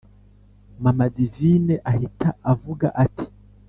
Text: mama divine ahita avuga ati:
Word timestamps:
mama 0.83 1.05
divine 1.15 1.75
ahita 1.91 2.29
avuga 2.53 2.87
ati: 3.03 3.25